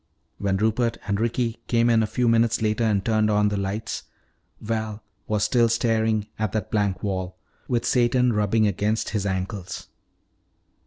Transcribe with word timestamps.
When 0.39 0.57
Rupert 0.57 0.97
and 1.05 1.19
Ricky 1.19 1.59
came 1.67 1.87
in 1.87 2.01
a 2.01 2.07
few 2.07 2.27
minutes 2.27 2.59
later 2.59 2.83
and 2.83 3.05
turned 3.05 3.29
on 3.29 3.49
the 3.49 3.55
lights, 3.55 4.05
Val 4.59 5.03
was 5.27 5.43
still 5.43 5.69
staring 5.69 6.25
at 6.39 6.53
that 6.53 6.71
blank 6.71 7.03
wall, 7.03 7.37
with 7.67 7.85
Satan 7.85 8.33
rubbing 8.33 8.65
against 8.65 9.09
his 9.09 9.27
ankles. 9.27 9.89